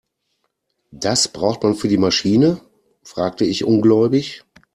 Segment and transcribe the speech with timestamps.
[0.91, 2.59] Das braucht man für die Maschine?,
[3.03, 4.43] fragte ich ungläubig.